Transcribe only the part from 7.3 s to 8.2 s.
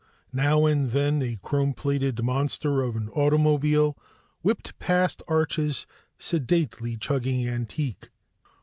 antique.